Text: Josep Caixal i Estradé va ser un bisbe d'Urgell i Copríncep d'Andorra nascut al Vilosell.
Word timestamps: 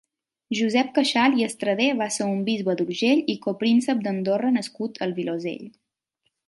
Josep 0.59 0.87
Caixal 0.95 1.37
i 1.41 1.45
Estradé 1.49 1.87
va 1.99 2.07
ser 2.17 2.29
un 2.37 2.41
bisbe 2.49 2.77
d'Urgell 2.81 3.23
i 3.35 3.39
Copríncep 3.47 4.03
d'Andorra 4.09 4.53
nascut 4.59 5.01
al 5.07 5.17
Vilosell. 5.21 5.67